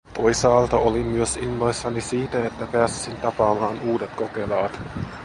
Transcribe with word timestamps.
Toisaalta 0.13 0.77
olin 0.77 1.05
myös 1.05 1.37
innoissani 1.37 2.01
siitä, 2.01 2.45
että 2.47 2.67
pääsisin 2.71 3.17
tapaamaan 3.17 3.79
uudet 3.81 4.09
kokelaat. 4.15 4.79